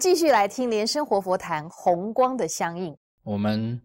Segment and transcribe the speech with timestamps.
[0.00, 2.96] 继续来听莲生活佛谈红光的相应。
[3.22, 3.82] 我们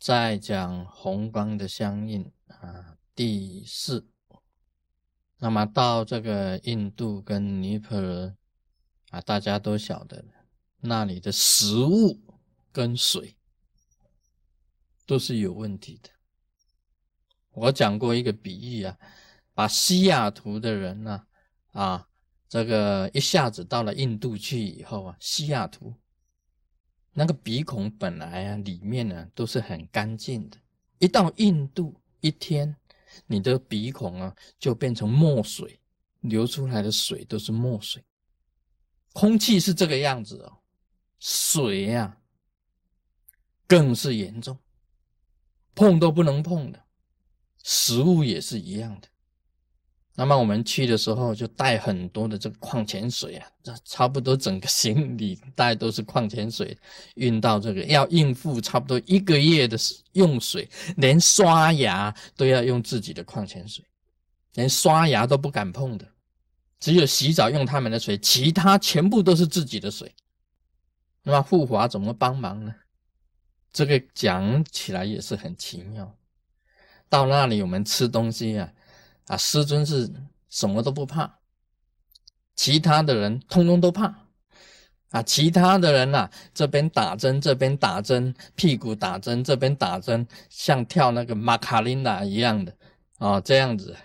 [0.00, 4.08] 在讲红光的相应啊，第四。
[5.38, 8.34] 那么到这个印度跟尼泊尔
[9.10, 10.24] 啊，大家都晓得，
[10.80, 12.20] 那里的食物
[12.72, 13.36] 跟水
[15.06, 16.10] 都是有问题的。
[17.52, 18.98] 我讲过一个比喻啊，
[19.54, 21.26] 把西雅图的人呢，
[21.70, 22.08] 啊，
[22.48, 25.92] 这个一下子到了印度去以后啊，西雅图
[27.12, 30.56] 那个鼻孔本来啊里面呢都是很干净的，
[30.98, 32.76] 一到印度一天，
[33.26, 35.80] 你的鼻孔啊就变成墨水，
[36.20, 38.04] 流出来的水都是墨水。
[39.12, 40.58] 空气是这个样子哦，
[41.18, 42.18] 水呀
[43.66, 44.58] 更是严重，
[45.74, 46.84] 碰都不能碰的。
[47.64, 49.08] 食物也是一样的。
[50.18, 53.46] 那么我们去的时候就带很多的这个矿泉水啊，
[53.84, 56.76] 差不多整个行李袋都是矿泉水，
[57.16, 59.76] 运到这个要应付差不多一个月的
[60.12, 63.84] 用水，连刷牙都要用自己的矿泉水，
[64.54, 66.08] 连刷牙都不敢碰的，
[66.80, 70.14] 只有洗澡用他们的水，其他全部都是自己的水。
[71.22, 72.74] 那么护华怎么帮忙呢？
[73.70, 76.16] 这个讲起来也是很奇妙。
[77.10, 78.72] 到那里，我们吃东西啊，
[79.26, 80.10] 啊，师尊是
[80.48, 81.38] 什么都不怕，
[82.54, 84.28] 其他的人通通都怕，
[85.10, 92.76] 啊，其他的人呐，这边打针，这边打针，屁股打针，这边打针，像跳那个马卡琳娜一样的，
[93.18, 93.96] 啊，这样子，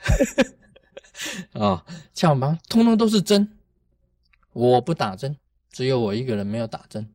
[1.53, 1.85] 啊，
[2.15, 2.57] 跳吗？
[2.67, 3.57] 通通都是针，
[4.53, 5.37] 我不打针，
[5.71, 7.13] 只有我一个人没有打针，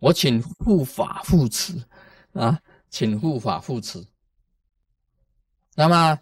[0.00, 1.74] 我请护法护持，
[2.32, 4.06] 啊，请护法护持。
[5.74, 6.18] 那么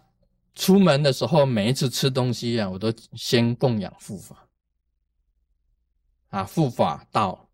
[0.57, 4.47] 出门的时候，每一次吃东西啊，我都先供养护法
[6.29, 7.47] 啊，护法到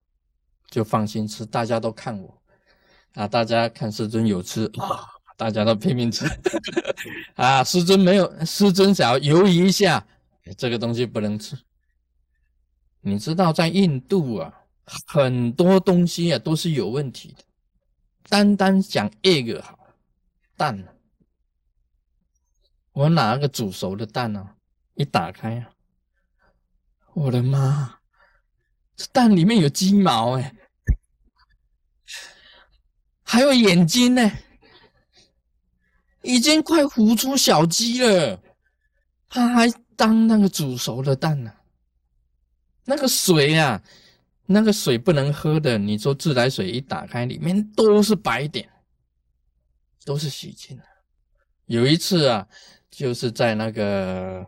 [0.69, 1.45] 就放心吃。
[1.45, 2.41] 大家都看我
[3.15, 5.03] 啊，大家看师尊有吃啊，
[5.35, 6.25] 大家都拼命吃
[7.35, 7.61] 啊。
[7.61, 10.07] 师尊没有，师尊想要犹豫一下，
[10.57, 11.57] 这个东西不能吃。
[13.01, 14.63] 你知道，在印度啊，
[15.07, 17.43] 很多东西啊都是有问题的。
[18.29, 19.77] 单单讲 egg 好
[20.55, 20.87] 蛋。
[22.93, 24.55] 我拿个煮熟的蛋呢，
[24.93, 25.71] 一打开啊，
[27.15, 27.99] 我的妈，
[28.95, 30.55] 这蛋里面有鸡毛哎，
[33.23, 34.31] 还有眼睛呢，
[36.21, 38.39] 已经快孵出小鸡了，
[39.27, 41.51] 它还当那个煮熟的蛋呢。
[42.85, 43.81] 那个水啊，
[44.45, 48.69] 那个水不能喝的，你说自来水一打开，里面都是白点，
[50.05, 50.83] 都是洗净的。
[51.65, 52.47] 有一次啊。
[52.95, 54.47] 就是在那个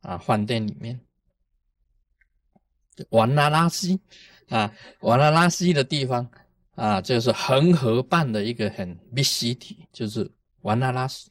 [0.00, 0.98] 啊饭店里面，
[3.10, 4.00] 瓦拉拉西
[4.48, 6.30] 啊，瓦拉拉西的地方
[6.76, 10.30] 啊，就是恒河畔的一个很密西体，就是
[10.62, 11.28] 瓦拉拉西，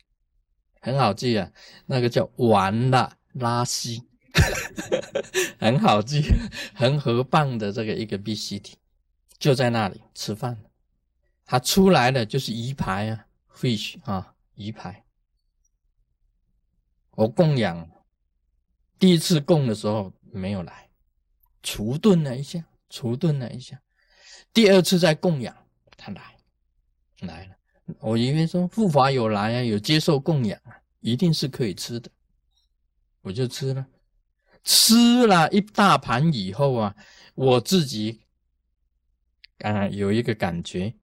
[0.79, 1.51] 很好记啊，
[1.87, 4.03] 那个叫瓦拉拉西，
[5.59, 6.21] 很好记，
[6.75, 8.77] 恒河畔的这个一个密西体，
[9.39, 10.55] 就在那里吃饭，
[11.45, 15.03] 他出来的就是鱼排啊，fish 啊，鱼排。
[17.17, 17.89] 我供养
[18.99, 20.87] 第一次供的时候没有来，
[21.63, 23.81] 除顿了一下，除顿了一下。
[24.53, 25.55] 第二次再供养，
[25.97, 26.21] 他来
[27.21, 27.55] 来了。
[28.01, 32.11] 我以为说护法有来啊，有接受供养啊，一定是可以吃的，
[33.21, 33.87] 我就吃了。
[34.63, 36.95] 吃了一大盘以后啊，
[37.33, 38.21] 我自己
[39.61, 40.93] 啊有一个感觉，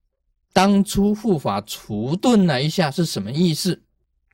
[0.53, 3.83] 当初护法除顿了一下是什么意思？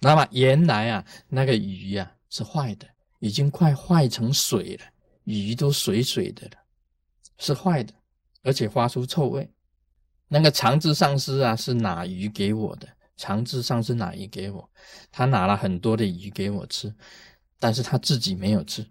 [0.00, 2.87] 那么原来啊，那个鱼呀是坏的，
[3.19, 4.84] 已经快坏成水了，
[5.25, 6.53] 鱼都水水的了，
[7.38, 7.93] 是坏的，
[8.43, 9.49] 而且发出臭味。
[10.27, 14.69] 那个长治上师啊是拿鱼给我的，长治上师拿鱼给我，
[15.12, 16.93] 他拿了很多的鱼给我吃，
[17.58, 18.87] 但是他自己没有吃，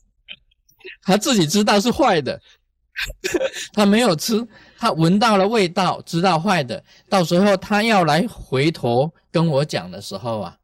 [1.02, 2.40] 他自己知道是坏的。
[3.72, 4.46] 他没有吃，
[4.80, 6.82] 他闻到了味道，知道坏的。
[7.06, 10.56] 到时候他要来回头跟我讲的时候啊，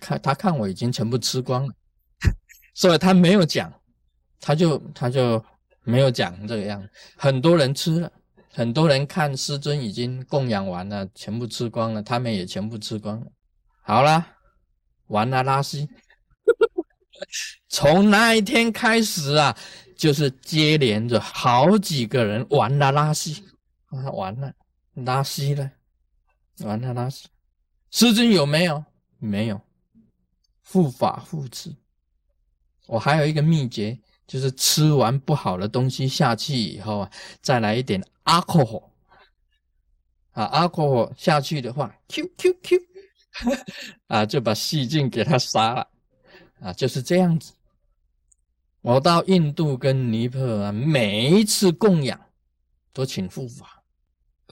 [0.00, 1.72] 看他看我已经全部吃光了，
[2.74, 3.72] 所以他没有讲，
[4.40, 5.40] 他就他就
[5.84, 6.84] 没有讲这个样。
[7.16, 8.10] 很多人吃了，
[8.52, 13.26] 很多人看师尊已经供养完了，全部吃光了，他们也全部吃光了。
[13.82, 14.26] 好了，
[15.06, 15.88] 完了拉稀。
[17.70, 19.56] 从那一天开始啊。
[19.96, 23.44] 就是接连着好几个人完了拉稀
[23.86, 24.52] 啊，完了
[24.94, 25.70] 拉稀了，
[26.60, 27.28] 完了拉稀。
[27.90, 28.84] 师尊有没有？
[29.18, 29.60] 没有。
[30.62, 31.74] 护法护持。
[32.86, 37.10] 我还有一个秘诀，就是吃完不好的东西下去以后啊，
[37.40, 38.90] 再来一点 alcohol
[40.32, 42.78] 啊，alcohol 下去的话，q q q，
[44.08, 45.88] 啊，就把细菌给它杀了
[46.60, 47.52] 啊，就是这样子。
[48.86, 52.20] 我到印度跟尼泊尔啊，每一次供养
[52.92, 53.82] 都请护法，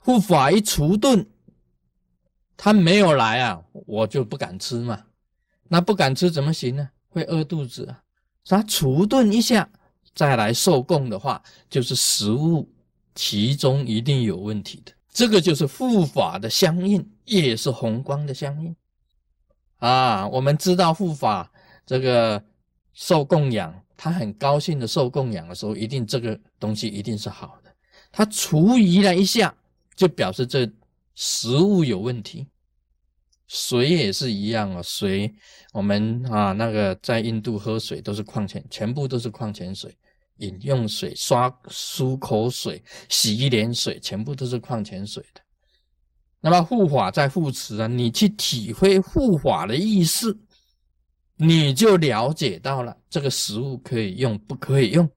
[0.03, 1.25] 护法一除顿，
[2.57, 5.05] 他没有来啊，我就不敢吃嘛。
[5.69, 6.91] 那不敢吃怎么行呢？
[7.11, 8.03] 会饿肚子啊。
[8.45, 9.71] 他除顿一下
[10.17, 11.41] 再来受供的话，
[11.71, 12.69] 就是食物
[13.15, 14.91] 其中一定有问题的。
[15.13, 18.75] 这个就是护法的相应，也是红光的相应
[19.79, 20.27] 啊。
[20.27, 21.53] 我们知道护法
[21.87, 22.45] 这个
[22.95, 23.73] 受供养。
[24.05, 27.75] 他很高兴的受供养的时候，一定这个东西一定是好的。
[28.13, 29.57] 他除疑了一下，
[29.97, 30.71] 就表示这
[31.15, 32.47] 食物有问题。
[33.49, 35.35] 水也是一样啊，水
[35.73, 39.97] 我们啊那个在印度喝水都是矿泉，全部都是矿泉水，
[40.37, 45.41] 饮用水、刷漱口水、洗脸水，全部都是矿泉水的。
[46.43, 50.39] 那么护法在护持啊，你去体会护法的意思。
[51.37, 55.11] 你就了解到了这个食物可以用不可以用。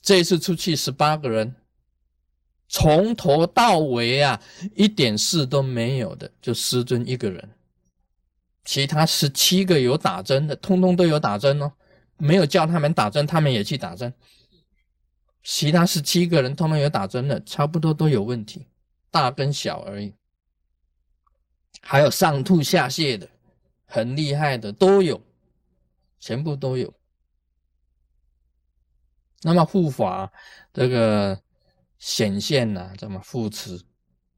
[0.00, 1.54] 这次出去十八个人，
[2.68, 4.42] 从头到尾啊
[4.74, 7.50] 一点事都没有的，就师尊一个人，
[8.64, 11.70] 其他十七个有打针的，通通都有打针哦，
[12.16, 14.12] 没有叫他们打针，他们也去打针。
[15.44, 18.66] 其他十七个人通通有打针的，差不多都有问题，
[19.10, 20.14] 大跟小而已，
[21.80, 23.28] 还有上吐下泻的。
[23.94, 25.22] 很厉害的都有，
[26.18, 26.90] 全部都有。
[29.42, 30.32] 那么护法
[30.72, 31.38] 这个
[31.98, 33.78] 显现呢，这么护持，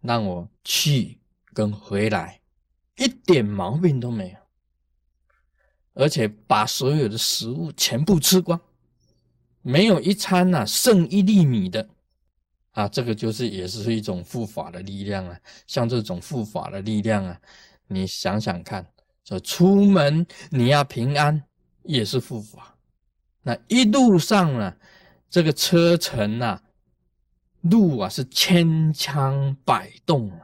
[0.00, 1.20] 让我去
[1.52, 2.40] 跟回来，
[2.96, 4.38] 一点毛病都没有，
[5.92, 8.60] 而且把所有的食物全部吃光，
[9.62, 11.88] 没有一餐呐剩一粒米的
[12.72, 12.88] 啊！
[12.88, 15.40] 这个就是也是一种护法的力量啊。
[15.68, 17.40] 像这种护法的力量啊，
[17.86, 18.84] 你想想看。
[19.24, 21.42] 说出门你要平安，
[21.82, 22.76] 也是护法。
[23.42, 24.74] 那一路上呢，
[25.30, 26.62] 这个车程啊，
[27.62, 30.38] 路啊是千枪百动啊，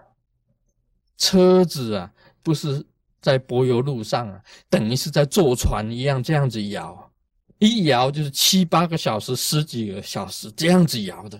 [1.17, 2.13] 车子啊
[2.43, 2.85] 不是
[3.21, 7.13] 在柏油路上啊，等于是在坐船一样这样子摇，
[7.59, 11.39] 一摇就是七八个小时、十几个小时这样子摇的。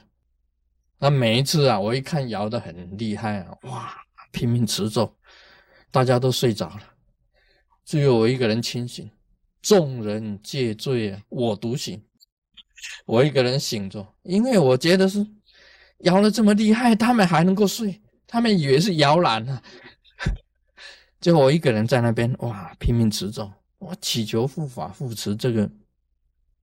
[0.99, 3.95] 那每一次啊，我一看摇的很厉害啊，哇，
[4.31, 5.17] 拼命持咒，
[5.91, 6.83] 大家都睡着了。
[7.85, 9.11] 只有我一个人清醒，
[9.61, 12.03] 众人皆醉啊，我独醒。
[13.05, 15.27] 我一个人醒着，因为我觉得是
[15.99, 19.63] 摇的这么厉害，他们还能够睡，他们以为是摇篮啊。
[21.21, 25.71] 就我一个人在那边，哇，拼命持咒，我祈求护法护持这个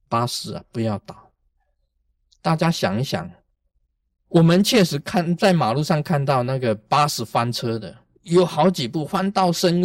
[0.10, 1.32] 巴士啊，不要倒。
[2.42, 3.30] 大家想一想，
[4.30, 7.96] 我们确实看在马路上看到那个巴士翻车的。
[8.28, 9.84] 有好几步翻到深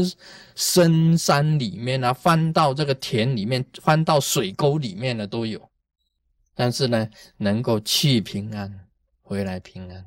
[0.55, 5.61] 深山里面啊，翻到这个田里面，翻到水沟里面的都有。
[6.55, 8.87] 但是呢，能够去平安，
[9.23, 10.06] 回来平安，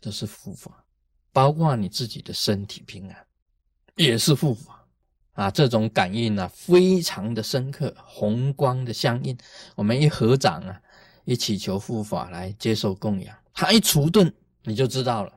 [0.00, 0.84] 这是护法。
[1.32, 3.16] 包括你自己的身体平安，
[3.94, 4.84] 也是护法
[5.32, 5.50] 啊。
[5.50, 9.38] 这种感应呢，非常的深刻，红光的相应。
[9.76, 10.80] 我们一合掌啊，
[11.24, 14.32] 一祈求护法来接受供养，他一除顿，
[14.64, 15.32] 你就知道了。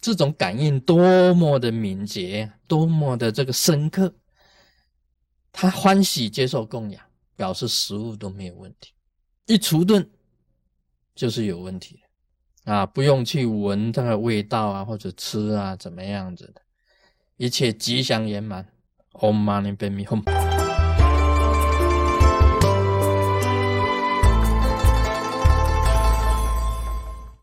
[0.00, 4.14] 这种感应多么的敏捷，多么的这个深刻，
[5.52, 7.02] 他欢喜接受供养，
[7.36, 8.92] 表示食物都没有问题。
[9.46, 10.08] 一除顿
[11.14, 12.00] 就是有问题
[12.64, 12.86] 啊！
[12.86, 16.62] 不用去闻它的味道啊，或者吃啊，怎么样子的，
[17.36, 18.66] 一切吉祥圆满。
[19.12, 20.59] Om Mani Padme Hum。